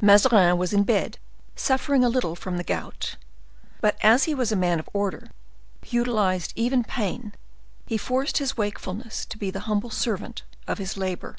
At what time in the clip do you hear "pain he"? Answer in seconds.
6.84-7.98